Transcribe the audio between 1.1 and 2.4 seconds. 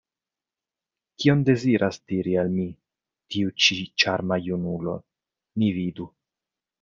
Kion deziras diri